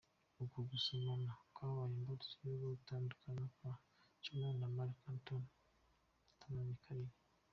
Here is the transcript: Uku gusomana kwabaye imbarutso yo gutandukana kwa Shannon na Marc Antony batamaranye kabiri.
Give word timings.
Uku 0.43 0.57
gusomana 0.69 1.29
kwabaye 1.53 1.93
imbarutso 1.97 2.35
yo 2.49 2.57
gutandukana 2.73 3.43
kwa 3.55 3.71
Shannon 4.23 4.55
na 4.59 4.67
Marc 4.75 4.95
Antony 5.11 5.49
batamaranye 6.29 6.75
kabiri. 6.85 7.15